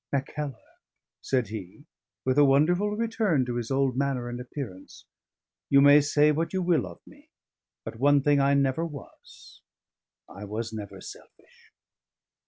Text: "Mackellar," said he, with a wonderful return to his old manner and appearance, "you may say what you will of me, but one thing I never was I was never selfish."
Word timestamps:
"Mackellar," 0.11 0.55
said 1.21 1.49
he, 1.49 1.85
with 2.25 2.39
a 2.39 2.43
wonderful 2.43 2.89
return 2.95 3.45
to 3.45 3.57
his 3.57 3.69
old 3.69 3.95
manner 3.95 4.29
and 4.29 4.39
appearance, 4.41 5.05
"you 5.69 5.79
may 5.79 6.01
say 6.01 6.31
what 6.31 6.53
you 6.53 6.63
will 6.63 6.87
of 6.87 7.01
me, 7.05 7.29
but 7.85 7.97
one 7.99 8.23
thing 8.23 8.39
I 8.39 8.55
never 8.55 8.83
was 8.83 9.61
I 10.27 10.43
was 10.45 10.73
never 10.73 11.01
selfish." 11.01 11.69